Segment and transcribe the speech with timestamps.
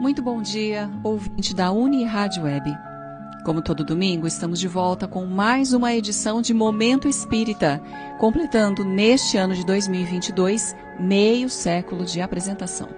[0.00, 2.74] Muito bom dia, ouvinte da Uni Rádio Web.
[3.44, 7.82] Como todo domingo, estamos de volta com mais uma edição de Momento Espírita,
[8.18, 12.88] completando neste ano de 2022 meio século de apresentação.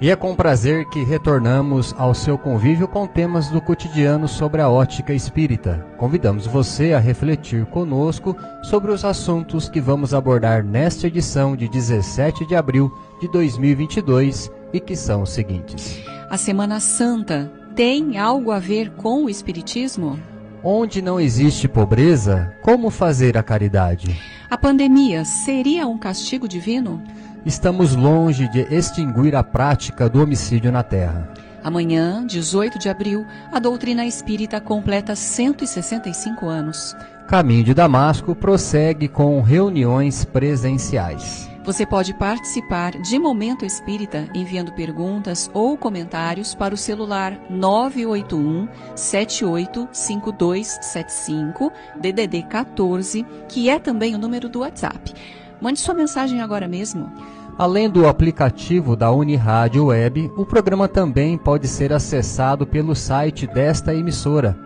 [0.00, 4.68] E é com prazer que retornamos ao seu convívio com temas do cotidiano sobre a
[4.68, 5.84] ótica espírita.
[5.98, 12.46] Convidamos você a refletir conosco sobre os assuntos que vamos abordar nesta edição de 17
[12.46, 15.98] de abril de 2022 e que são os seguintes:
[16.28, 20.18] A Semana Santa tem algo a ver com o Espiritismo?
[20.62, 24.20] Onde não existe pobreza, como fazer a caridade?
[24.50, 27.00] A pandemia seria um castigo divino?
[27.44, 31.32] Estamos longe de extinguir a prática do homicídio na Terra.
[31.62, 36.96] Amanhã, 18 de abril, a doutrina espírita completa 165 anos.
[37.28, 41.48] Caminho de Damasco prossegue com reuniões presenciais.
[41.66, 51.72] Você pode participar de Momento Espírita enviando perguntas ou comentários para o celular 981 785275
[51.96, 55.12] DDD 14, que é também o número do WhatsApp.
[55.60, 57.12] Mande sua mensagem agora mesmo.
[57.58, 63.92] Além do aplicativo da Unirádio Web, o programa também pode ser acessado pelo site desta
[63.92, 64.56] emissora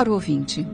[0.00, 0.66] Caro ouvinte,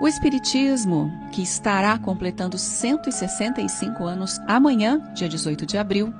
[0.00, 6.14] o Espiritismo, que estará completando 165 anos amanhã, dia 18 de abril,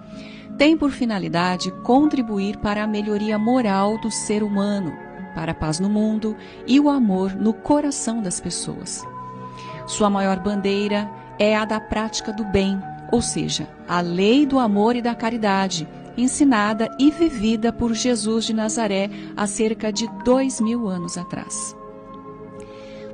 [0.59, 4.93] tem por finalidade contribuir para a melhoria moral do ser humano,
[5.37, 9.07] para a paz no mundo e o amor no coração das pessoas.
[9.87, 12.77] Sua maior bandeira é a da prática do bem,
[13.13, 18.53] ou seja, a lei do amor e da caridade, ensinada e vivida por Jesus de
[18.53, 21.79] Nazaré há cerca de dois mil anos atrás.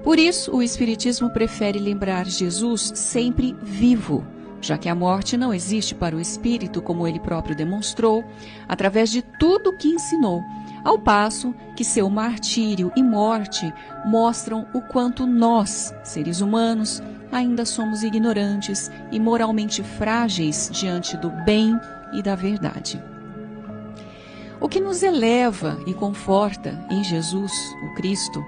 [0.07, 4.25] Por isso, o Espiritismo prefere lembrar Jesus sempre vivo,
[4.61, 8.25] já que a morte não existe para o espírito, como ele próprio demonstrou,
[8.69, 10.45] através de tudo o que ensinou,
[10.85, 13.75] ao passo que seu martírio e morte
[14.05, 17.03] mostram o quanto nós, seres humanos,
[17.33, 21.77] ainda somos ignorantes e moralmente frágeis diante do bem
[22.13, 23.03] e da verdade.
[24.61, 27.51] O que nos eleva e conforta em Jesus,
[27.83, 28.41] o Cristo,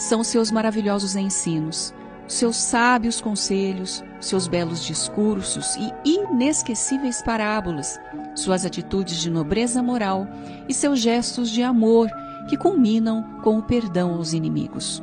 [0.00, 1.92] são seus maravilhosos ensinos,
[2.26, 8.00] seus sábios conselhos, seus belos discursos e inesquecíveis parábolas,
[8.34, 10.26] suas atitudes de nobreza moral
[10.66, 12.08] e seus gestos de amor
[12.48, 15.02] que culminam com o perdão aos inimigos.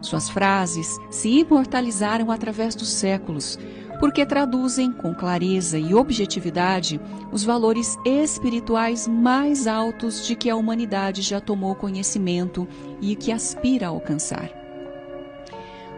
[0.00, 3.58] Suas frases se imortalizaram através dos séculos,
[4.04, 7.00] porque traduzem com clareza e objetividade
[7.32, 12.68] os valores espirituais mais altos de que a humanidade já tomou conhecimento
[13.00, 14.50] e que aspira a alcançar.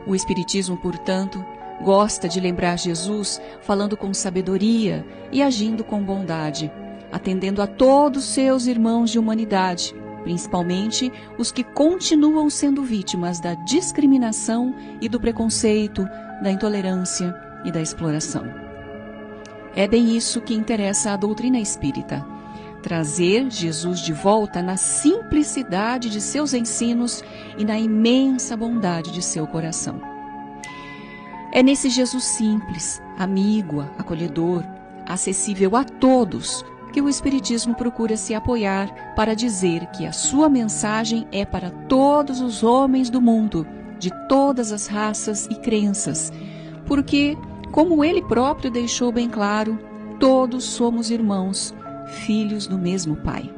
[0.07, 1.45] O Espiritismo, portanto,
[1.83, 6.71] gosta de lembrar Jesus falando com sabedoria e agindo com bondade,
[7.11, 9.93] atendendo a todos seus irmãos de humanidade,
[10.23, 16.09] principalmente os que continuam sendo vítimas da discriminação e do preconceito,
[16.41, 18.45] da intolerância e da exploração.
[19.75, 22.25] É bem isso que interessa à doutrina espírita
[22.87, 27.21] trazer Jesus de volta na simplicidade de seus ensinos
[27.59, 30.01] e na imensa bondade de seu coração.
[31.53, 34.63] É nesse Jesus simples, amigo, acolhedor,
[35.05, 41.27] acessível a todos, que o Espiritismo procura se apoiar para dizer que a sua mensagem
[41.33, 43.67] é para todos os homens do mundo,
[43.99, 46.33] de todas as raças e crenças,
[46.87, 47.37] porque,
[47.71, 49.79] como ele próprio deixou bem claro,
[50.19, 51.75] todos somos irmãos,
[52.25, 53.51] filhos do mesmo Pai.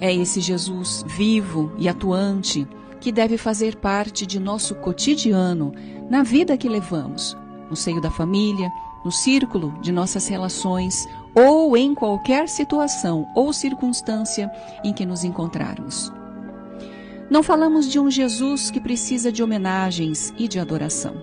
[0.00, 2.66] É esse Jesus vivo e atuante
[3.00, 5.72] que deve fazer parte de nosso cotidiano,
[6.10, 7.36] na vida que levamos,
[7.68, 8.70] no seio da família,
[9.04, 14.50] no círculo de nossas relações ou em qualquer situação ou circunstância
[14.84, 16.12] em que nos encontrarmos.
[17.30, 21.22] Não falamos de um Jesus que precisa de homenagens e de adoração,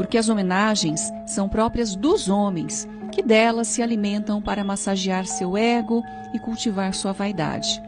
[0.00, 6.02] porque as homenagens são próprias dos homens, que delas se alimentam para massagear seu ego
[6.32, 7.82] e cultivar sua vaidade,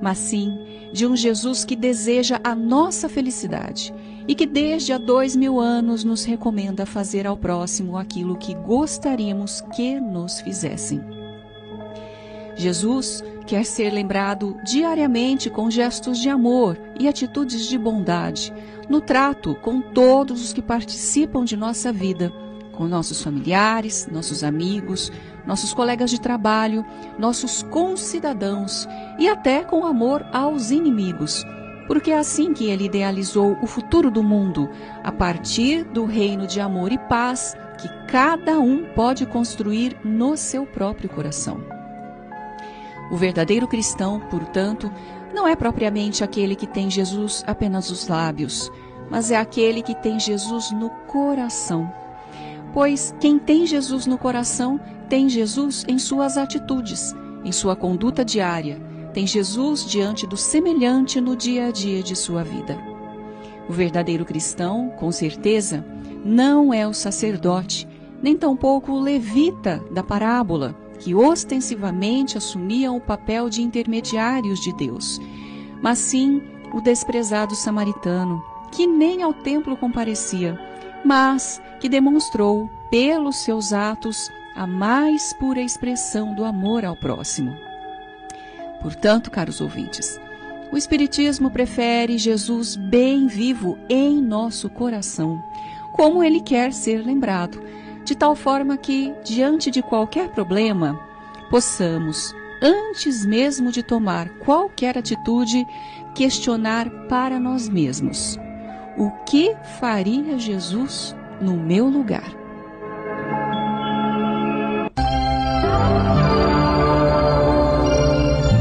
[0.00, 0.58] mas sim
[0.90, 3.92] de um Jesus que deseja a nossa felicidade
[4.26, 9.60] e que desde há dois mil anos nos recomenda fazer ao próximo aquilo que gostaríamos
[9.74, 11.02] que nos fizessem.
[12.56, 18.50] Jesus quer ser lembrado diariamente com gestos de amor e atitudes de bondade,
[18.90, 22.30] no trato com todos os que participam de nossa vida,
[22.72, 25.10] com nossos familiares, nossos amigos,
[25.46, 26.84] nossos colegas de trabalho,
[27.18, 28.86] nossos concidadãos
[29.18, 31.42] e até com amor aos inimigos
[31.90, 34.70] porque é assim que ele idealizou o futuro do mundo,
[35.02, 40.64] a partir do reino de amor e paz que cada um pode construir no seu
[40.64, 41.60] próprio coração.
[43.10, 44.88] O verdadeiro cristão, portanto,
[45.34, 48.70] não é propriamente aquele que tem Jesus apenas nos lábios,
[49.10, 51.92] mas é aquele que tem Jesus no coração.
[52.72, 57.14] Pois quem tem Jesus no coração tem Jesus em suas atitudes,
[57.44, 58.80] em sua conduta diária,
[59.12, 62.78] tem Jesus diante do semelhante no dia a dia de sua vida.
[63.68, 65.84] O verdadeiro cristão, com certeza,
[66.24, 67.88] não é o sacerdote,
[68.22, 75.18] nem tampouco o levita da parábola, que ostensivamente assumiam o papel de intermediários de Deus,
[75.82, 76.42] mas sim
[76.74, 80.58] o desprezado samaritano, que nem ao templo comparecia,
[81.04, 87.56] mas que demonstrou, pelos seus atos, a mais pura expressão do amor ao próximo.
[88.82, 90.20] Portanto, caros ouvintes,
[90.72, 95.42] o Espiritismo prefere Jesus bem vivo em nosso coração,
[95.92, 97.60] como ele quer ser lembrado,
[98.04, 100.98] de tal forma que, diante de qualquer problema,
[101.50, 105.66] possamos, antes mesmo de tomar qualquer atitude,
[106.14, 108.38] questionar para nós mesmos:
[108.96, 112.40] o que faria Jesus no meu lugar?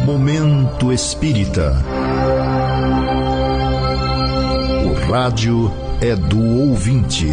[0.05, 1.73] Momento Espírita.
[4.85, 5.71] O rádio
[6.01, 7.27] é do ouvinte.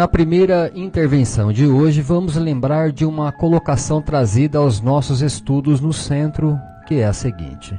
[0.00, 5.92] Na primeira intervenção de hoje, vamos lembrar de uma colocação trazida aos nossos estudos no
[5.92, 7.78] centro, que é a seguinte.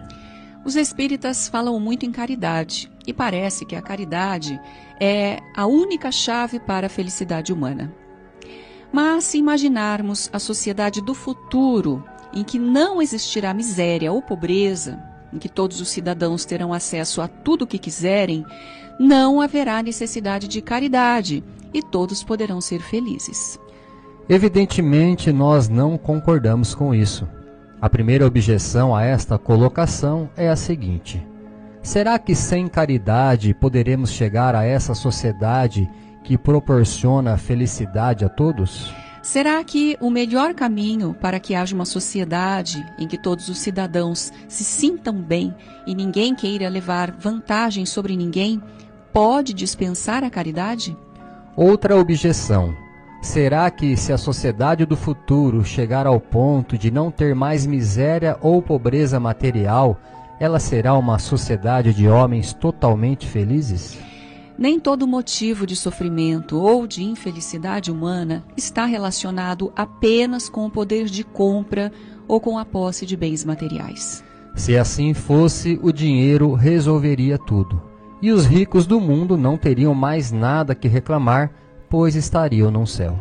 [0.63, 4.61] Os espíritas falam muito em caridade e parece que a caridade
[4.99, 7.91] é a única chave para a felicidade humana.
[8.93, 15.01] Mas se imaginarmos a sociedade do futuro, em que não existirá miséria ou pobreza,
[15.33, 18.45] em que todos os cidadãos terão acesso a tudo o que quiserem,
[18.99, 21.43] não haverá necessidade de caridade
[21.73, 23.59] e todos poderão ser felizes.
[24.29, 27.27] Evidentemente, nós não concordamos com isso.
[27.81, 31.25] A primeira objeção a esta colocação é a seguinte:
[31.81, 35.89] será que sem caridade poderemos chegar a essa sociedade
[36.23, 38.93] que proporciona felicidade a todos?
[39.21, 44.31] Será que o melhor caminho para que haja uma sociedade em que todos os cidadãos
[44.47, 45.53] se sintam bem
[45.85, 48.61] e ninguém queira levar vantagem sobre ninguém
[49.13, 50.97] pode dispensar a caridade?
[51.55, 52.75] Outra objeção
[53.21, 58.35] Será que, se a sociedade do futuro chegar ao ponto de não ter mais miséria
[58.41, 60.01] ou pobreza material,
[60.39, 63.95] ela será uma sociedade de homens totalmente felizes?
[64.57, 71.05] Nem todo motivo de sofrimento ou de infelicidade humana está relacionado apenas com o poder
[71.05, 71.91] de compra
[72.27, 74.23] ou com a posse de bens materiais.
[74.55, 77.90] Se assim fosse, o dinheiro resolveria tudo.
[78.21, 81.51] E os ricos do mundo não teriam mais nada que reclamar
[81.91, 83.19] pois estariam no céu.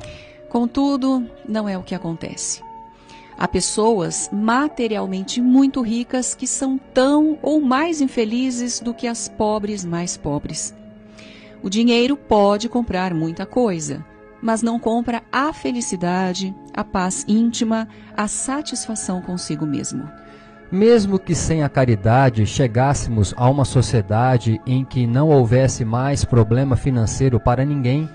[0.49, 2.63] Contudo, não é o que acontece.
[3.37, 9.85] Há pessoas materialmente muito ricas que são tão ou mais infelizes do que as pobres
[9.85, 10.75] mais pobres.
[11.63, 14.05] O dinheiro pode comprar muita coisa,
[14.41, 20.09] mas não compra a felicidade, a paz íntima, a satisfação consigo mesmo.
[20.71, 26.77] Mesmo que sem a caridade chegássemos a uma sociedade em que não houvesse mais problema
[26.77, 28.09] financeiro para ninguém,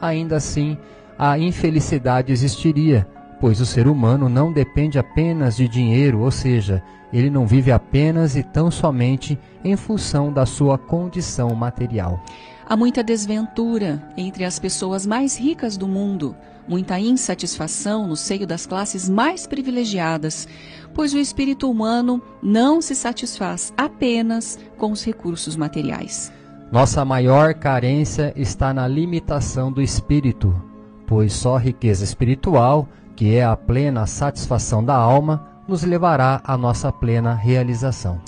[0.00, 0.78] ainda assim
[1.18, 3.06] a infelicidade existiria
[3.40, 6.82] pois o ser humano não depende apenas de dinheiro, ou seja,
[7.12, 12.22] ele não vive apenas e tão somente em função da sua condição material.
[12.68, 16.34] Há muita desventura entre as pessoas mais ricas do mundo,
[16.68, 20.48] muita insatisfação no seio das classes mais privilegiadas,
[20.94, 26.32] pois o espírito humano não se satisfaz apenas com os recursos materiais.
[26.72, 30.54] Nossa maior carência está na limitação do espírito,
[31.06, 36.92] pois só riqueza espiritual que é a plena satisfação da alma, nos levará à nossa
[36.92, 38.20] plena realização.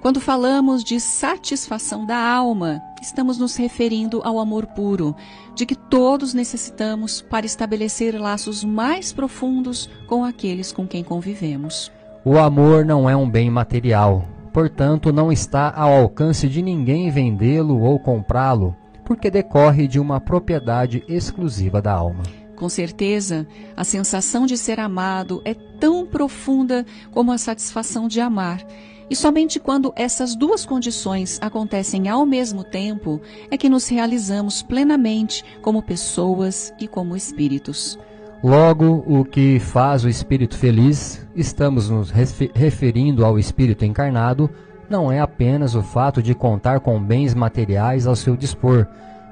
[0.00, 5.16] Quando falamos de satisfação da alma, estamos nos referindo ao amor puro,
[5.54, 11.90] de que todos necessitamos para estabelecer laços mais profundos com aqueles com quem convivemos.
[12.24, 17.80] O amor não é um bem material, portanto, não está ao alcance de ninguém vendê-lo
[17.80, 22.22] ou comprá-lo, porque decorre de uma propriedade exclusiva da alma.
[22.56, 28.64] Com certeza, a sensação de ser amado é tão profunda como a satisfação de amar.
[29.08, 33.20] E somente quando essas duas condições acontecem ao mesmo tempo
[33.50, 37.98] é que nos realizamos plenamente como pessoas e como espíritos.
[38.42, 44.50] Logo, o que faz o espírito feliz, estamos nos referindo ao espírito encarnado,
[44.90, 48.86] não é apenas o fato de contar com bens materiais ao seu dispor,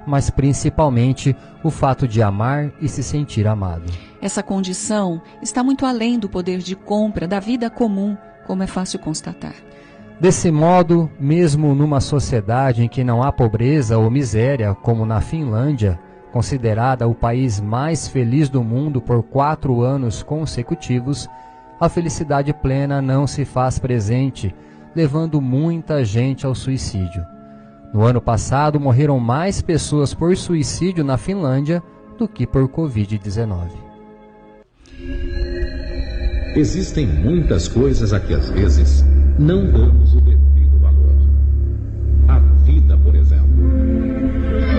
[0.07, 3.85] mas principalmente o fato de amar e se sentir amado.
[4.21, 8.98] Essa condição está muito além do poder de compra da vida comum, como é fácil
[8.98, 9.54] constatar.
[10.20, 15.98] Desse modo, mesmo numa sociedade em que não há pobreza ou miséria, como na Finlândia,
[16.32, 21.28] considerada o país mais feliz do mundo por quatro anos consecutivos,
[21.80, 24.54] a felicidade plena não se faz presente,
[24.94, 27.24] levando muita gente ao suicídio.
[27.92, 31.82] No ano passado, morreram mais pessoas por suicídio na Finlândia
[32.18, 33.70] do que por Covid-19.
[36.56, 39.04] Existem muitas coisas a que às vezes
[39.38, 41.16] não damos o devido valor.
[42.28, 43.44] A vida, por exemplo.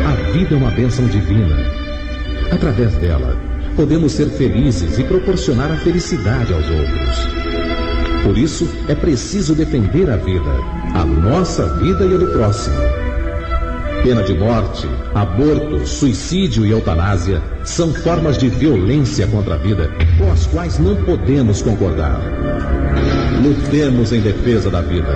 [0.08, 1.58] A vida é uma bênção divina.
[2.50, 3.36] Através dela,
[3.76, 7.28] podemos ser felizes e proporcionar a felicidade aos outros.
[8.24, 10.52] Por isso, é preciso defender a vida,
[10.94, 12.76] a nossa vida e a do próximo
[14.06, 20.32] Pena de morte, aborto, suicídio e eutanásia são formas de violência contra a vida com
[20.32, 22.22] as quais não podemos concordar.
[23.44, 25.12] Lutemos em defesa da vida.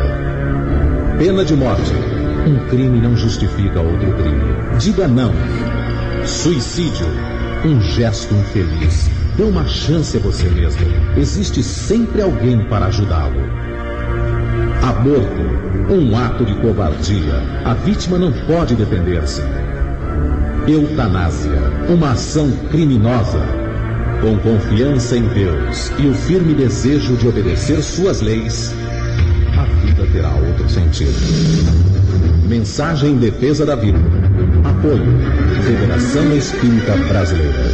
[1.18, 1.94] Pena de morte.
[2.48, 4.78] Um crime não justifica outro crime.
[4.80, 5.32] Diga não.
[6.26, 7.08] Suicídio.
[7.66, 9.10] Um gesto infeliz.
[9.36, 10.86] Dê uma chance a você mesmo.
[11.18, 13.42] Existe sempre alguém para ajudá-lo.
[14.82, 17.42] Aborto um ato de covardia.
[17.66, 19.42] A vítima não pode defender-se.
[20.68, 23.59] Eutanásia, uma ação criminosa.
[24.22, 28.74] Com confiança em Deus e o firme desejo de obedecer suas leis,
[29.58, 31.14] a vida terá outro sentido.
[32.50, 33.98] Mensagem em defesa da vida.
[34.66, 35.06] Apoio.
[35.64, 37.69] Federação Espírita Brasileira.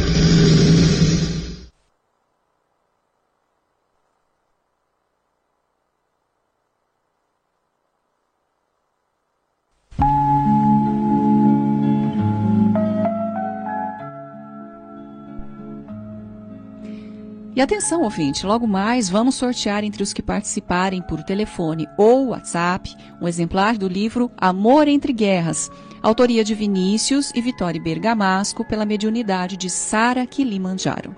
[17.56, 22.94] E atenção, ouvinte, logo mais vamos sortear entre os que participarem por telefone ou WhatsApp
[23.18, 25.70] um exemplar do livro Amor entre Guerras,
[26.02, 31.16] autoria de Vinícius e Vitória Bergamasco pela mediunidade de Sara Kilimanjaro.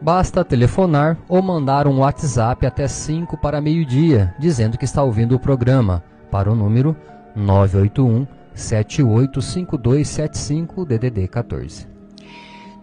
[0.00, 5.40] Basta telefonar ou mandar um WhatsApp até 5 para meio-dia, dizendo que está ouvindo o
[5.40, 6.96] programa, para o número
[7.34, 8.24] 981
[8.54, 11.90] 785275 DDD 14.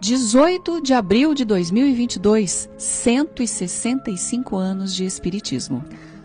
[0.00, 5.84] 18 de abril de 2022, 165 anos de Espiritismo.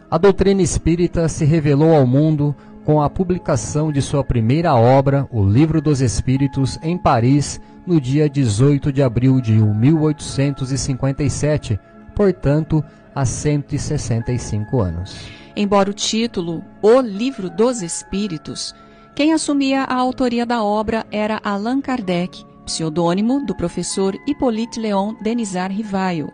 [0.10, 2.55] A doutrina espírita se revelou ao mundo
[2.86, 8.29] com a publicação de sua primeira obra, O Livro dos Espíritos, em Paris, no dia
[8.29, 11.77] 18 de abril de 1857,
[12.15, 12.82] portanto,
[13.13, 15.17] há 165 anos.
[15.53, 18.74] Embora o título O Livro dos Espíritos,
[19.13, 25.74] quem assumia a autoria da obra era Allan Kardec pseudônimo do professor Hippolyte Léon Denisard
[25.74, 26.34] Rivaio,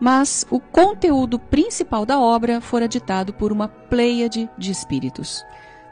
[0.00, 5.44] mas o conteúdo principal da obra fora ditado por uma pleiade de espíritos.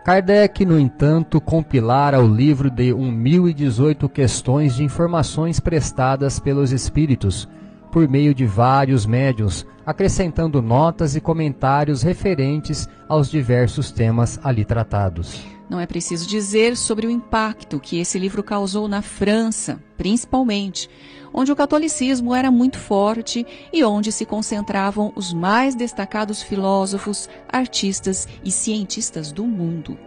[0.05, 7.49] Kardec, no entanto, compilara o livro de 1018 questões de informações prestadas pelos espíritos,
[7.91, 15.56] por meio de vários médios, acrescentando notas e comentários referentes aos diversos temas ali tratados.
[15.69, 20.89] Não é preciso dizer sobre o impacto que esse livro causou na França, principalmente,
[21.35, 28.29] onde o catolicismo era muito forte e onde se concentravam os mais destacados filósofos, artistas
[28.45, 29.99] e cientistas do mundo.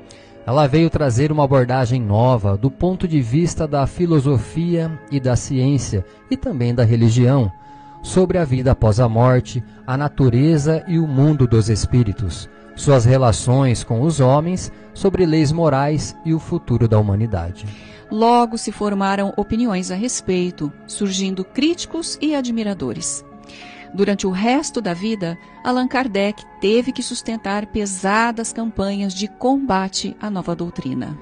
[0.45, 6.05] Ela veio trazer uma abordagem nova do ponto de vista da filosofia e da ciência
[6.31, 7.51] e também da religião,
[8.01, 12.49] sobre a vida após a morte, a natureza e o mundo dos espíritos
[12.79, 17.65] suas relações com os homens, sobre leis morais e o futuro da humanidade.
[18.09, 23.25] Logo se formaram opiniões a respeito, surgindo críticos e admiradores.
[23.93, 30.29] Durante o resto da vida, Allan Kardec teve que sustentar pesadas campanhas de combate à
[30.29, 31.17] nova doutrina.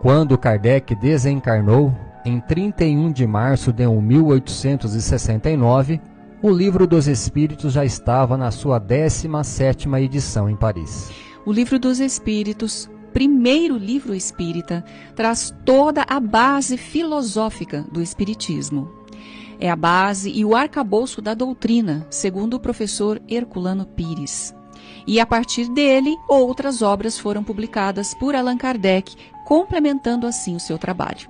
[0.00, 6.00] Quando Kardec desencarnou, em 31 de março de 1869,
[6.40, 11.10] o Livro dos Espíritos já estava na sua 17ª edição em Paris.
[11.44, 14.84] O Livro dos Espíritos, primeiro livro espírita,
[15.16, 18.88] traz toda a base filosófica do espiritismo.
[19.58, 24.54] É a base e o arcabouço da doutrina, segundo o professor Herculano Pires.
[25.06, 30.78] E a partir dele, outras obras foram publicadas por Allan Kardec, complementando assim o seu
[30.78, 31.28] trabalho.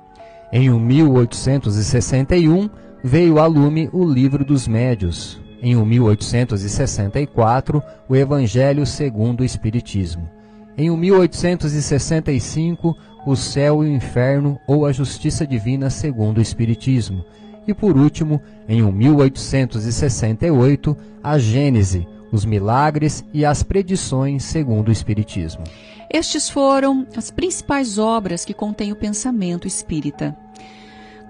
[0.53, 2.69] Em 1861,
[3.03, 10.31] veio a lume o Livro dos Médios, em 1864, o Evangelho segundo o Espiritismo.
[10.77, 17.25] Em 1865, o Céu e o Inferno ou a Justiça Divina segundo o Espiritismo.
[17.67, 25.65] E por último, em 1868, a Gênese, os milagres e as predições segundo o Espiritismo.
[26.11, 30.35] Estes foram as principais obras que contêm o pensamento espírita.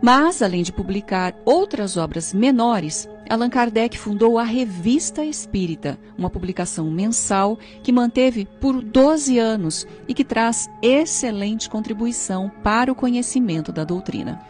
[0.00, 6.88] Mas, além de publicar outras obras menores, Allan Kardec fundou a Revista Espírita, uma publicação
[6.90, 13.84] mensal que manteve por 12 anos e que traz excelente contribuição para o conhecimento da
[13.84, 14.40] doutrina.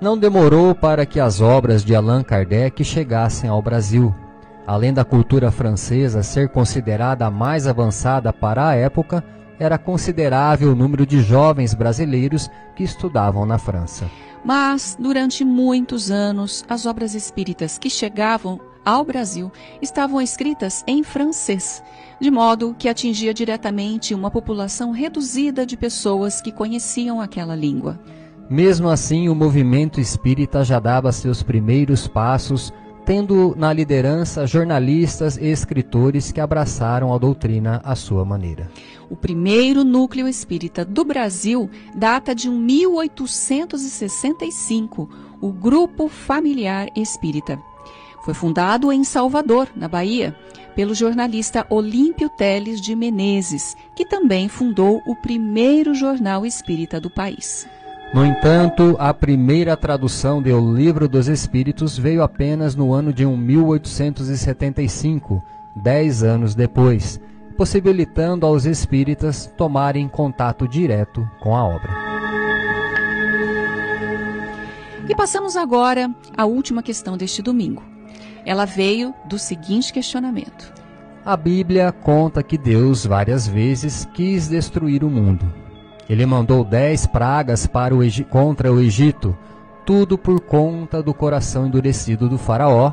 [0.00, 4.14] Não demorou para que as obras de Allan Kardec chegassem ao Brasil.
[4.66, 9.24] Além da cultura francesa ser considerada a mais avançada para a época,
[9.58, 14.08] era considerável o número de jovens brasileiros que estudavam na França.
[14.44, 21.82] Mas, durante muitos anos, as obras espíritas que chegavam ao Brasil estavam escritas em francês,
[22.20, 28.00] de modo que atingia diretamente uma população reduzida de pessoas que conheciam aquela língua.
[28.48, 32.72] Mesmo assim, o movimento espírita já dava seus primeiros passos,
[33.08, 38.70] tendo na liderança jornalistas e escritores que abraçaram a doutrina à sua maneira.
[39.08, 45.08] O primeiro núcleo espírita do Brasil data de 1865,
[45.40, 47.58] o Grupo Familiar Espírita.
[48.26, 50.36] Foi fundado em Salvador, na Bahia,
[50.76, 57.66] pelo jornalista Olímpio Teles de Menezes, que também fundou o primeiro jornal espírita do país.
[58.14, 65.44] No entanto, a primeira tradução do Livro dos Espíritos veio apenas no ano de 1875,
[65.76, 67.20] dez anos depois,
[67.56, 71.92] possibilitando aos espíritas tomarem contato direto com a obra.
[75.06, 77.82] E passamos agora à última questão deste domingo.
[78.46, 80.72] Ela veio do seguinte questionamento:
[81.26, 85.67] A Bíblia conta que Deus várias vezes quis destruir o mundo.
[86.08, 89.36] Ele mandou dez pragas para o, contra o Egito,
[89.84, 92.92] tudo por conta do coração endurecido do Faraó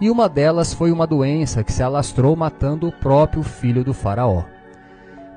[0.00, 4.44] e uma delas foi uma doença que se alastrou matando o próprio filho do Faraó.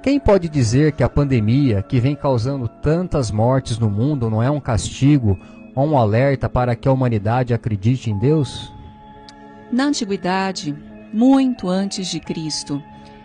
[0.02, 4.50] Quem pode dizer que a pandemia, que vem causando tantas mortes no mundo, não é
[4.50, 5.38] um castigo
[5.76, 8.74] ou um alerta para que a humanidade acredite em Deus?
[9.72, 10.76] Na antiguidade,
[11.14, 12.82] muito antes de Cristo,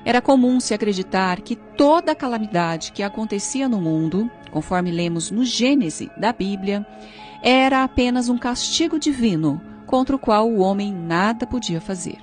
[0.08, 6.10] era comum se acreditar que toda calamidade que acontecia no mundo, conforme lemos no Gênese
[6.16, 6.86] da Bíblia,
[7.42, 12.16] era apenas um castigo divino contra o qual o homem nada podia fazer.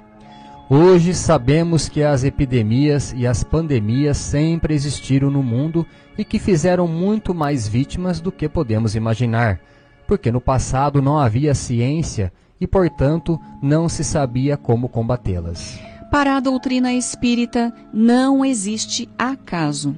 [0.67, 5.85] Hoje sabemos que as epidemias e as pandemias sempre existiram no mundo
[6.17, 9.59] e que fizeram muito mais vítimas do que podemos imaginar,
[10.07, 15.79] porque no passado não havia ciência e, portanto, não se sabia como combatê-las.
[16.15, 19.93] Para a doutrina espírita, não existe acaso.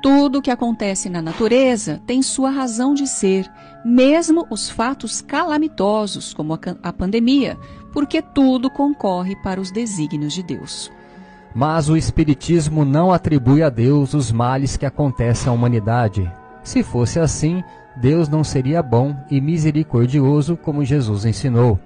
[0.00, 3.50] Tudo o que acontece na natureza tem sua razão de ser
[3.84, 7.58] mesmo os fatos calamitosos, como a, a pandemia,
[7.92, 10.92] porque tudo concorre para os desígnios de Deus.
[11.52, 16.30] Mas o Espiritismo não atribui a Deus os males que acontecem à humanidade.
[16.62, 17.64] Se fosse assim,
[17.96, 21.80] Deus não seria bom e misericordioso como Jesus ensinou.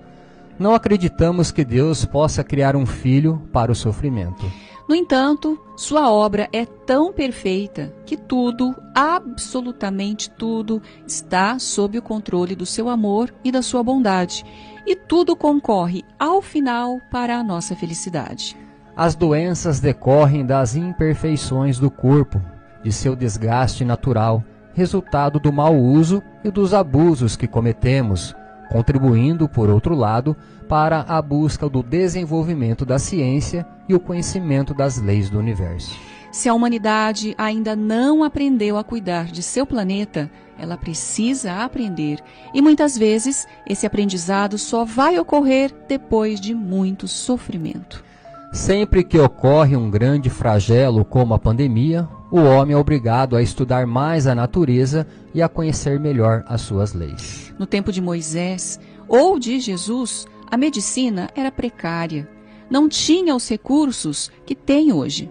[0.60, 4.44] Não acreditamos que Deus possa criar um filho para o sofrimento.
[4.86, 12.54] No entanto, sua obra é tão perfeita que tudo, absolutamente tudo, está sob o controle
[12.54, 14.44] do seu amor e da sua bondade,
[14.86, 18.54] e tudo concorre ao final para a nossa felicidade.
[18.94, 22.38] As doenças decorrem das imperfeições do corpo,
[22.82, 24.44] de seu desgaste natural,
[24.74, 28.34] resultado do mau uso e dos abusos que cometemos,
[28.70, 30.36] contribuindo, por outro lado,
[30.68, 35.98] para a busca do desenvolvimento da ciência e o conhecimento das leis do universo.
[36.30, 42.20] Se a humanidade ainda não aprendeu a cuidar de seu planeta, ela precisa aprender.
[42.54, 48.04] E muitas vezes esse aprendizado só vai ocorrer depois de muito sofrimento.
[48.52, 53.86] Sempre que ocorre um grande flagelo como a pandemia, o homem é obrigado a estudar
[53.86, 57.52] mais a natureza e a conhecer melhor as suas leis.
[57.58, 62.28] No tempo de Moisés ou de Jesus, a medicina era precária,
[62.70, 65.28] não tinha os recursos que tem hoje.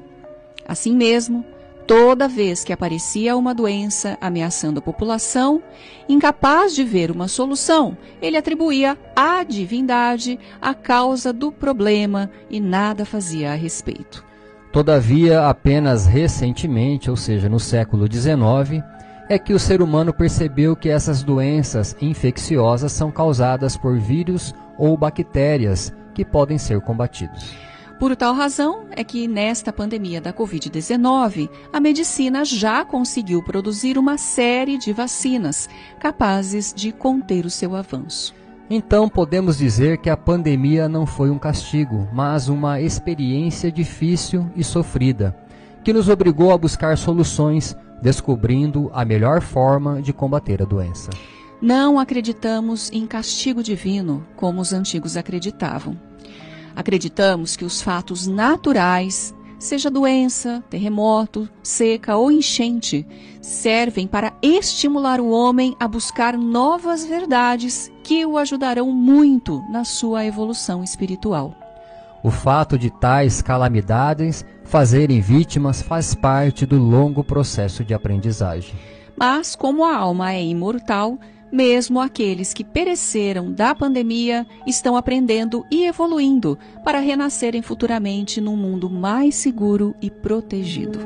[0.68, 1.46] Assim mesmo,
[1.88, 5.64] toda vez que aparecia uma doença ameaçando a população,
[6.08, 13.06] incapaz de ver uma solução, ele atribuía à divindade a causa do problema e nada
[13.06, 14.29] fazia a respeito.
[14.72, 18.84] Todavia, apenas recentemente, ou seja, no século XIX,
[19.28, 24.96] é que o ser humano percebeu que essas doenças infecciosas são causadas por vírus ou
[24.96, 27.54] bactérias que podem ser combatidos.
[28.00, 34.18] Por tal razão é que nesta pandemia da Covid-19, a medicina já conseguiu produzir uma
[34.18, 35.68] série de vacinas
[36.00, 38.39] capazes de conter o seu avanço.
[38.70, 44.64] Então podemos dizer que a pandemia não foi um castigo, mas uma experiência difícil e
[44.64, 45.36] sofrida,
[45.84, 51.10] que nos obrigou a buscar soluções, descobrindo a melhor forma de combater a doença.
[51.60, 55.98] Não acreditamos em castigo divino, como os antigos acreditavam.
[56.76, 63.06] Acreditamos que os fatos naturais, seja doença, terremoto, seca ou enchente,
[63.42, 70.26] servem para estimular o homem a buscar novas verdades que o ajudarão muito na sua
[70.26, 71.54] evolução espiritual.
[72.24, 78.76] O fato de tais calamidades fazerem vítimas faz parte do longo processo de aprendizagem.
[79.16, 81.18] Mas, como a alma é imortal,
[81.52, 88.90] mesmo aqueles que pereceram da pandemia estão aprendendo e evoluindo para renascerem futuramente num mundo
[88.90, 91.00] mais seguro e protegido.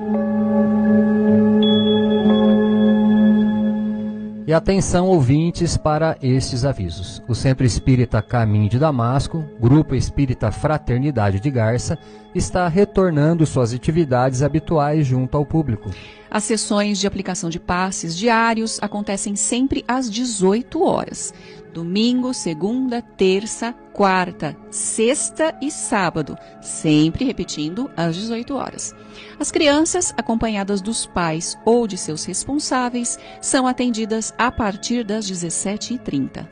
[4.46, 7.24] E atenção, ouvintes, para estes avisos.
[7.30, 11.98] O Centro Espírita Caminho de Damasco, Grupo Espírita Fraternidade de Garça,
[12.36, 15.90] está retornando suas atividades habituais junto ao público.
[16.34, 21.32] As sessões de aplicação de passes diários acontecem sempre às 18 horas.
[21.72, 28.96] Domingo, segunda, terça, quarta, sexta e sábado, sempre repetindo às 18 horas.
[29.40, 36.48] As crianças, acompanhadas dos pais ou de seus responsáveis, são atendidas a partir das 17h30.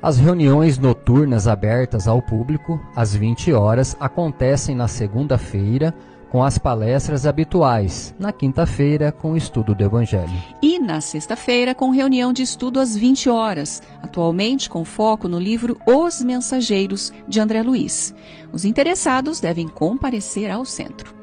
[0.00, 5.94] As reuniões noturnas abertas ao público, às 20 horas, acontecem na segunda-feira,
[6.36, 10.28] com as palestras habituais, na quinta-feira com o estudo do Evangelho.
[10.60, 15.78] E na sexta-feira com reunião de estudo às 20 horas, atualmente com foco no livro
[15.86, 18.14] Os Mensageiros, de André Luiz.
[18.52, 21.14] Os interessados devem comparecer ao centro.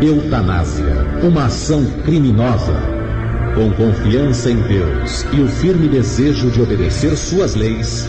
[0.00, 0.94] Eutanásia.
[1.22, 2.74] Uma ação criminosa.
[3.54, 8.06] Com confiança em Deus e o firme desejo de obedecer suas leis,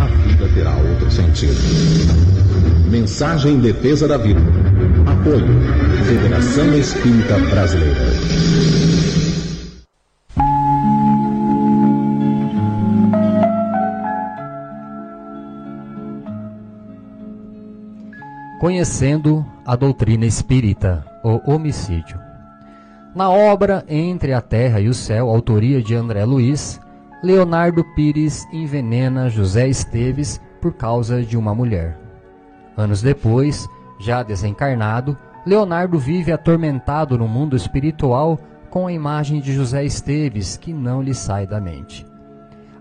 [0.00, 2.43] a vida terá outro sentido.
[2.94, 4.40] Mensagem em defesa da vida.
[5.04, 5.44] Apoio.
[6.06, 8.00] Federação Espírita Brasileira.
[18.60, 22.16] Conhecendo a doutrina espírita, o homicídio.
[23.12, 26.80] Na obra Entre a Terra e o Céu, autoria de André Luiz,
[27.24, 32.03] Leonardo Pires envenena José Esteves por causa de uma mulher.
[32.76, 38.38] Anos depois, já desencarnado, Leonardo vive atormentado no mundo espiritual
[38.70, 42.06] com a imagem de José Esteves que não lhe sai da mente.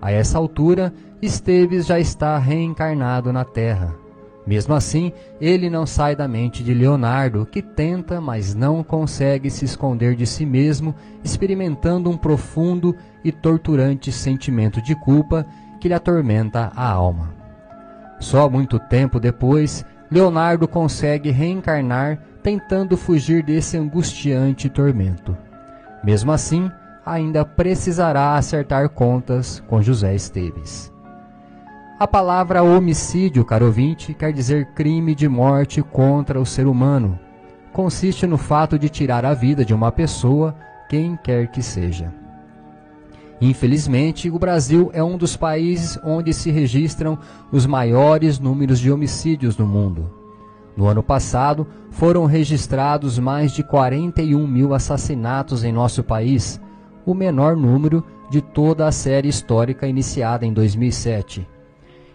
[0.01, 3.93] A essa altura, Esteves já está reencarnado na Terra.
[4.45, 9.63] Mesmo assim, ele não sai da mente de Leonardo, que tenta, mas não consegue se
[9.63, 15.45] esconder de si mesmo, experimentando um profundo e torturante sentimento de culpa
[15.79, 17.42] que lhe atormenta a alma.
[18.19, 25.35] Só muito tempo depois, Leonardo consegue reencarnar tentando fugir desse angustiante tormento.
[26.03, 26.69] Mesmo assim,
[27.05, 30.91] ainda precisará acertar contas com José Esteves.
[31.99, 37.17] A palavra homicídio, caro ouvinte, quer dizer crime de morte contra o ser humano.
[37.71, 40.55] Consiste no fato de tirar a vida de uma pessoa,
[40.89, 42.22] quem quer que seja.
[43.45, 47.19] Infelizmente, o Brasil é um dos países onde se registram
[47.51, 50.09] os maiores números de homicídios no mundo.
[50.77, 56.57] No ano passado, foram registrados mais de 41 mil assassinatos em nosso país,
[57.05, 58.01] o menor número
[58.31, 61.45] de toda a série histórica iniciada em 2007.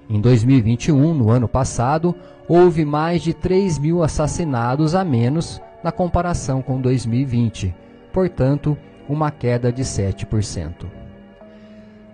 [0.09, 2.15] Em 2021, no ano passado,
[2.49, 7.75] houve mais de 3 mil assassinados a menos na comparação com 2020,
[8.15, 11.08] portanto, uma queda de 7%.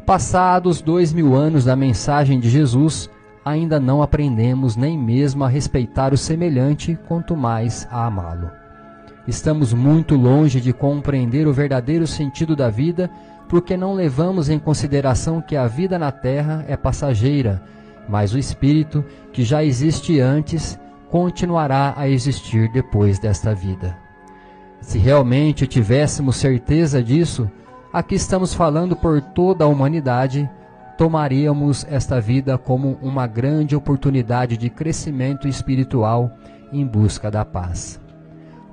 [0.07, 3.09] Passados dois mil anos da mensagem de Jesus,
[3.43, 8.51] ainda não aprendemos nem mesmo a respeitar o semelhante, quanto mais a amá-lo.
[9.27, 13.11] Estamos muito longe de compreender o verdadeiro sentido da vida,
[13.49, 17.63] porque não levamos em consideração que a vida na terra é passageira,
[18.07, 20.79] mas o espírito, que já existe antes,
[21.11, 23.97] continuará a existir depois desta vida.
[24.83, 27.51] Se realmente tivéssemos certeza disso,
[27.95, 30.51] aqui estamos falando por toda a humanidade,
[30.99, 36.33] tomaríamos esta vida como uma grande oportunidade de crescimento espiritual
[36.73, 38.01] em busca da paz.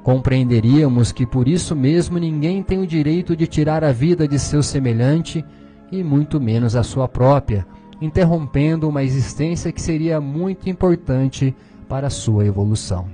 [0.02, 4.64] Compreenderíamos que por isso mesmo ninguém tem o direito de tirar a vida de seu
[4.64, 5.46] semelhante
[5.92, 7.68] e muito menos a sua própria,
[8.02, 11.56] interrompendo uma existência que seria muito importante
[11.88, 13.06] para a sua evolução.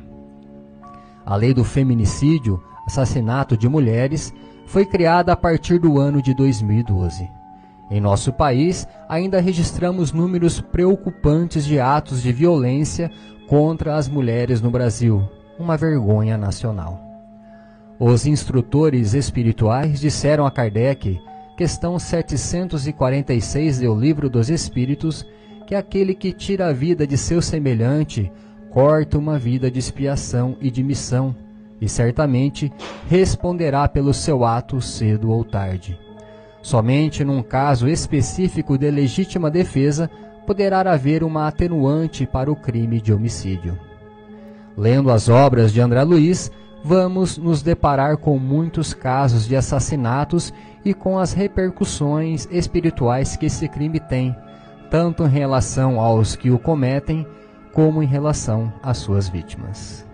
[1.25, 4.33] A lei do feminicídio, assassinato de mulheres,
[4.67, 7.31] foi criada a partir do ano de 2012.
[7.89, 13.09] Em nosso país, ainda registramos números preocupantes de atos de violência
[13.47, 15.27] contra as mulheres no Brasil,
[15.57, 17.01] uma vergonha nacional.
[17.97, 21.19] Os instrutores espirituais disseram a Kardec
[21.55, 25.25] questão 746 do Livro dos Espíritos,
[25.65, 28.31] que aquele que tira a vida de seu semelhante
[28.69, 31.35] corta uma vida de expiação e de missão,
[31.79, 32.71] e certamente
[33.07, 35.97] responderá pelo seu ato cedo ou tarde.
[36.61, 40.09] Somente num caso específico de legítima defesa
[40.45, 43.77] poderá haver uma atenuante para o crime de homicídio.
[44.75, 46.51] Lendo as obras de André Luiz,
[46.83, 50.53] vamos nos deparar com muitos casos de assassinatos
[50.85, 54.35] e com as repercussões espirituais que esse crime tem,
[54.89, 57.27] tanto em relação aos que o cometem,
[57.73, 60.06] como em relação às suas vítimas.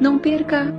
[0.00, 0.72] Não perca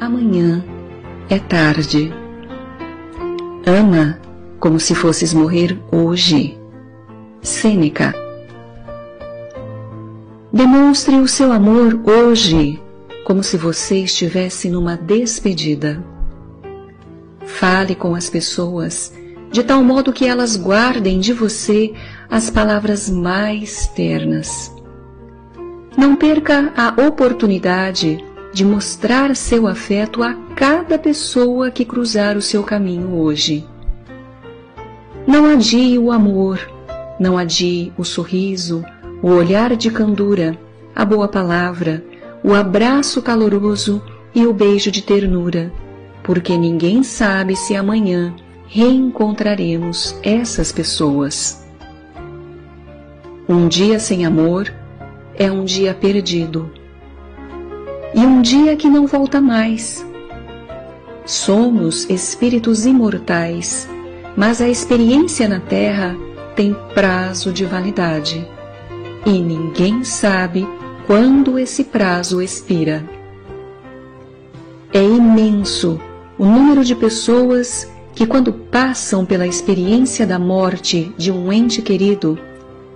[0.00, 0.64] Amanhã
[1.28, 2.12] é tarde.
[3.66, 4.18] Ama
[4.58, 6.58] como se fosses morrer hoje.
[7.42, 8.14] Sêneca.
[10.52, 12.80] Demonstre o seu amor hoje,
[13.24, 16.02] como se você estivesse numa despedida.
[17.60, 19.12] Fale com as pessoas
[19.52, 21.92] de tal modo que elas guardem de você
[22.30, 24.74] as palavras mais ternas.
[25.94, 32.62] Não perca a oportunidade de mostrar seu afeto a cada pessoa que cruzar o seu
[32.62, 33.68] caminho hoje.
[35.26, 36.58] Não adie o amor,
[37.18, 38.82] não adie o sorriso,
[39.22, 40.58] o olhar de candura,
[40.96, 42.02] a boa palavra,
[42.42, 44.02] o abraço caloroso
[44.34, 45.70] e o beijo de ternura,
[46.22, 48.34] porque ninguém sabe se amanhã
[48.66, 51.66] reencontraremos essas pessoas.
[53.48, 54.72] Um dia sem amor
[55.34, 56.70] é um dia perdido
[58.14, 60.06] e um dia que não volta mais.
[61.24, 63.88] Somos espíritos imortais,
[64.36, 66.16] mas a experiência na Terra
[66.54, 68.46] tem prazo de validade
[69.26, 70.66] e ninguém sabe
[71.06, 73.04] quando esse prazo expira.
[74.92, 76.00] É imenso
[76.40, 82.38] o número de pessoas que, quando passam pela experiência da morte de um ente querido,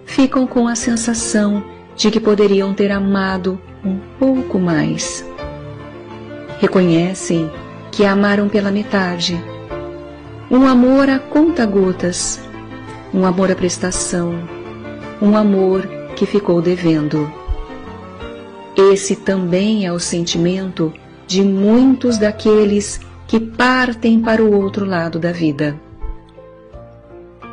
[0.07, 1.63] ficam com a sensação
[1.95, 5.23] de que poderiam ter amado um pouco mais.
[6.59, 7.51] Reconhecem
[7.93, 9.39] que amaram pela metade.
[10.51, 12.41] Um amor a conta-gotas,
[13.13, 14.39] um amor à prestação,
[15.21, 17.31] um amor que ficou devendo.
[18.75, 20.91] Esse também é o sentimento
[21.27, 25.79] de muitos daqueles que partem para o outro lado da vida.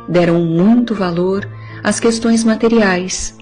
[0.08, 1.48] Deram muito valor
[1.82, 3.36] às questões materiais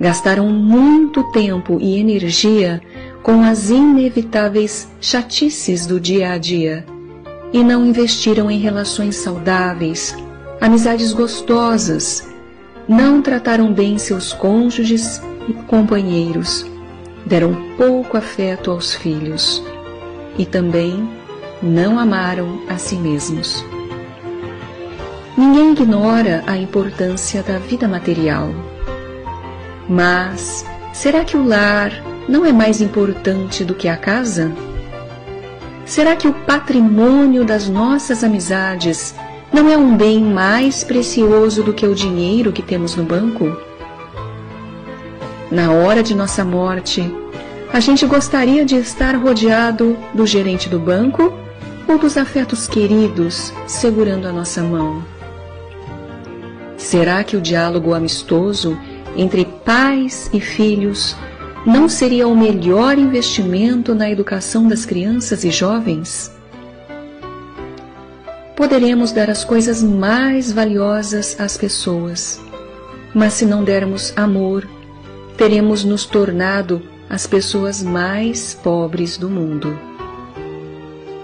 [0.00, 2.80] gastaram muito tempo e energia
[3.22, 6.84] com as inevitáveis chatices do dia a dia
[7.52, 10.14] e não investiram em relações saudáveis,
[10.60, 12.28] amizades gostosas,
[12.86, 16.66] não trataram bem seus cônjuges e companheiros,
[17.24, 19.62] deram pouco afeto aos filhos
[20.38, 21.08] e também
[21.62, 23.64] não amaram a si mesmos.
[25.36, 28.50] Ninguém ignora a importância da vida material
[29.88, 31.92] mas será que o lar
[32.28, 34.52] não é mais importante do que a casa?
[35.84, 39.14] Será que o patrimônio das nossas amizades
[39.52, 43.56] não é um bem mais precioso do que o dinheiro que temos no banco?
[45.50, 47.08] Na hora de nossa morte,
[47.72, 51.32] a gente gostaria de estar rodeado do gerente do banco
[51.88, 55.04] ou dos afetos queridos segurando a nossa mão?
[56.76, 58.78] Será que o diálogo amistoso
[59.16, 61.16] entre pais e filhos
[61.64, 66.32] não seria o melhor investimento na educação das crianças e jovens?
[68.54, 72.40] Poderemos dar as coisas mais valiosas às pessoas,
[73.14, 74.66] mas se não dermos amor,
[75.36, 79.95] teremos nos tornado as pessoas mais pobres do mundo.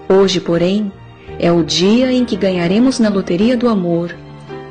[0.09, 0.91] Hoje, porém,
[1.39, 4.15] é o dia em que ganharemos na loteria do amor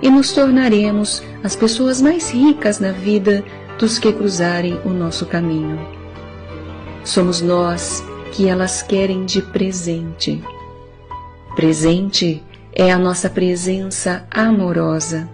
[0.00, 3.44] e nos tornaremos as pessoas mais ricas na vida
[3.78, 5.78] dos que cruzarem o nosso caminho.
[7.04, 10.42] Somos nós que elas querem de presente.
[11.54, 12.42] Presente
[12.72, 15.28] é a nossa presença amorosa.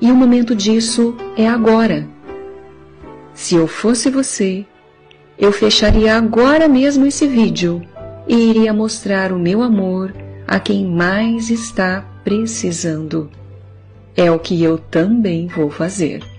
[0.00, 2.06] E o momento disso é agora.
[3.32, 4.66] Se eu fosse você,
[5.38, 7.82] eu fecharia agora mesmo esse vídeo
[8.26, 10.14] e iria mostrar o meu amor
[10.46, 13.30] a quem mais está precisando.
[14.16, 16.33] É o que eu também vou fazer.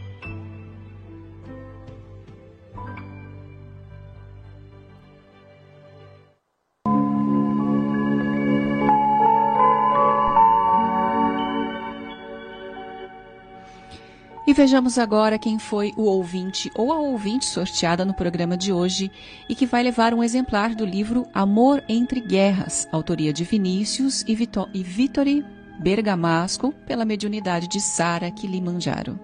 [14.55, 19.11] Vejamos agora quem foi o ouvinte ou a ouvinte sorteada no programa de hoje
[19.49, 24.33] e que vai levar um exemplar do livro Amor entre Guerras, autoria de Vinícius e,
[24.33, 25.43] Vito e
[25.77, 29.19] Bergamasco, pela mediunidade de Sara Kilimanjaro.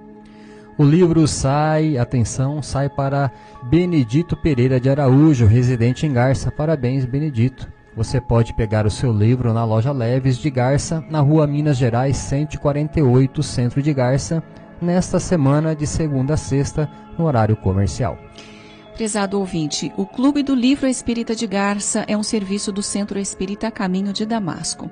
[0.77, 3.31] O livro sai, atenção, sai para
[3.63, 6.51] Benedito Pereira de Araújo, residente em Garça.
[6.51, 7.71] Parabéns, Benedito.
[7.95, 12.17] Você pode pegar o seu livro na loja Leves de Garça, na rua Minas Gerais
[12.17, 14.43] 148, centro de Garça,
[14.81, 18.17] nesta semana de segunda a sexta, no horário comercial.
[18.95, 23.71] Prezado ouvinte, o Clube do Livro Espírita de Garça é um serviço do Centro Espírita
[23.71, 24.91] Caminho de Damasco.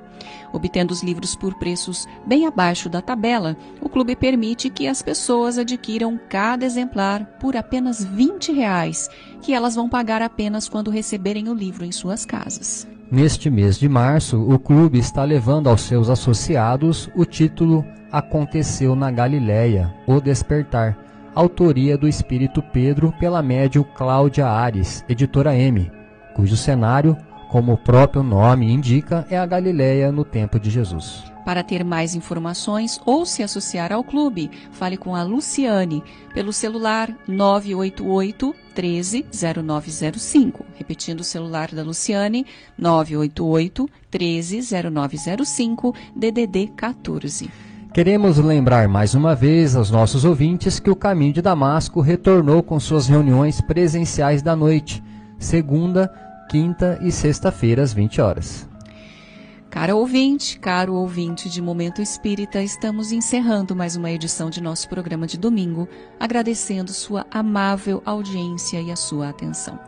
[0.52, 5.58] Obtendo os livros por preços bem abaixo da tabela, o clube permite que as pessoas
[5.58, 9.08] adquiram cada exemplar por apenas 20 reais,
[9.42, 12.88] que elas vão pagar apenas quando receberem o livro em suas casas.
[13.10, 19.10] Neste mês de março, o clube está levando aos seus associados o título Aconteceu na
[19.10, 20.96] Galileia, O Despertar
[21.34, 25.90] autoria do Espírito Pedro pela médium Cláudia Ares, editora M,
[26.34, 27.16] cujo cenário,
[27.48, 31.24] como o próprio nome indica, é a Galileia no tempo de Jesus.
[31.50, 36.00] Para ter mais informações ou se associar ao clube, fale com a Luciane
[36.32, 39.26] pelo celular 988 13
[39.60, 40.64] 0905.
[40.76, 42.46] Repetindo o celular da Luciane,
[42.78, 44.60] 988 13
[44.92, 47.50] 0905, DDD 14.
[47.92, 52.78] Queremos lembrar mais uma vez aos nossos ouvintes que o Caminho de Damasco retornou com
[52.78, 55.02] suas reuniões presenciais da noite,
[55.36, 56.08] segunda,
[56.48, 58.69] quinta e sexta-feira às 20 horas.
[59.70, 65.28] Cara ouvinte, caro ouvinte de Momento Espírita, estamos encerrando mais uma edição de nosso programa
[65.28, 69.78] de domingo, agradecendo sua amável audiência e a sua atenção.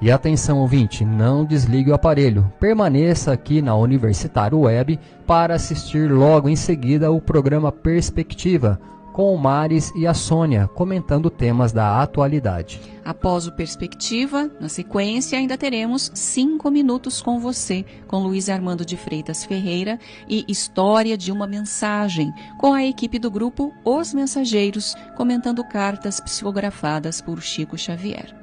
[0.00, 2.50] E atenção, ouvinte, não desligue o aparelho.
[2.60, 8.80] Permaneça aqui na Universitário Web para assistir logo em seguida o programa Perspectiva,
[9.14, 12.80] com o Mares e a Sônia comentando temas da atualidade.
[13.04, 18.96] Após o Perspectiva, na sequência, ainda teremos Cinco Minutos com Você, com Luiz Armando de
[18.96, 25.62] Freitas Ferreira e História de uma Mensagem, com a equipe do grupo Os Mensageiros, comentando
[25.62, 28.34] cartas psicografadas por Chico Xavier.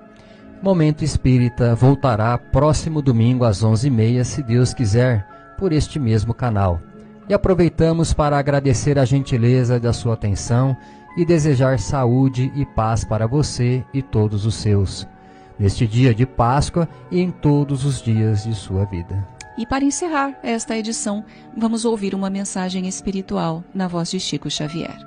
[0.64, 6.80] Momento Espírita voltará próximo domingo às 11h30, se Deus quiser, por este mesmo canal.
[7.30, 10.76] E aproveitamos para agradecer a gentileza da sua atenção
[11.18, 15.08] e desejar saúde e paz para você e todos os seus,
[15.60, 19.28] neste dia de Páscoa e em todos os dias de sua vida.
[19.58, 21.24] E para encerrar esta edição,
[21.56, 24.98] vamos ouvir uma mensagem espiritual na voz de Chico Xavier.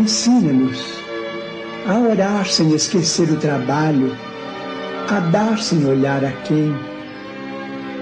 [0.00, 0.82] Ensina-nos
[1.86, 4.16] a orar sem esquecer o trabalho,
[5.08, 6.74] a dar sem olhar a quem,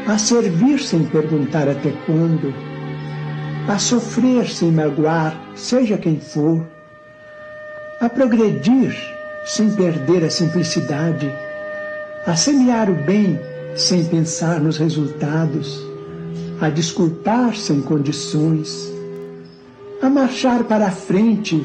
[0.06, 2.54] a servir sem perguntar até quando,
[3.68, 6.64] a sofrer sem magoar, seja quem for,
[8.00, 8.96] a progredir
[9.44, 11.30] sem perder a simplicidade,
[12.26, 13.40] a semear o bem
[13.74, 15.86] sem pensar nos resultados
[16.60, 18.92] a desculpar sem condições,
[20.02, 21.64] a marchar para a frente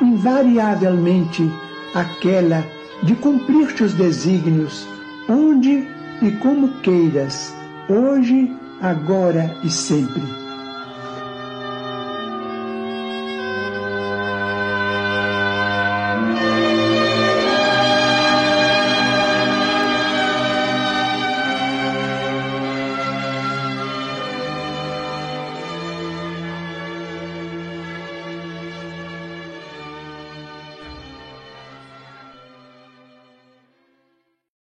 [0.00, 1.50] invariavelmente,
[1.94, 2.64] aquela
[3.02, 4.86] de cumprir teus desígnios,
[5.28, 5.88] onde
[6.22, 7.54] e como queiras,
[7.88, 10.43] hoje, agora e sempre.